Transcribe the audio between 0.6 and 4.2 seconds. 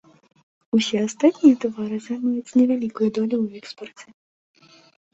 Усе астатнія тавары займаюць невялікую долю ў экспарце.